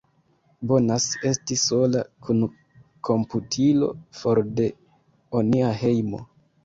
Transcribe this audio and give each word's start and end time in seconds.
Bonas 0.69 1.03
esti 1.31 1.57
sola, 1.63 2.01
kun 2.29 2.41
komputilo, 3.09 3.91
for 4.23 4.43
de 4.61 4.67
onia 5.43 5.71
hejmo. 5.85 6.25